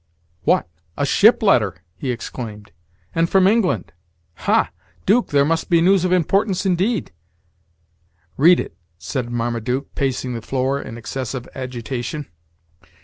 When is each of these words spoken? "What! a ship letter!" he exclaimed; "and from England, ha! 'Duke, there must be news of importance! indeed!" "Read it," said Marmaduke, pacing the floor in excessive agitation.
"What! 0.45 0.67
a 0.97 1.05
ship 1.05 1.43
letter!" 1.43 1.75
he 1.95 2.09
exclaimed; 2.09 2.71
"and 3.13 3.29
from 3.29 3.45
England, 3.45 3.93
ha! 4.33 4.71
'Duke, 5.05 5.27
there 5.27 5.45
must 5.45 5.69
be 5.69 5.79
news 5.79 6.03
of 6.05 6.11
importance! 6.11 6.65
indeed!" 6.65 7.11
"Read 8.35 8.59
it," 8.59 8.75
said 8.97 9.29
Marmaduke, 9.29 9.93
pacing 9.93 10.33
the 10.33 10.41
floor 10.41 10.81
in 10.81 10.97
excessive 10.97 11.47
agitation. 11.53 12.25